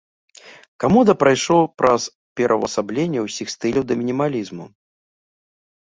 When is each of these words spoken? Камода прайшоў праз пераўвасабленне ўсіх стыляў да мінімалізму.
Камода 0.83 1.13
прайшоў 1.23 1.63
праз 1.81 2.07
пераўвасабленне 2.41 3.19
ўсіх 3.27 3.47
стыляў 3.55 3.83
да 3.93 4.03
мінімалізму. 4.03 4.65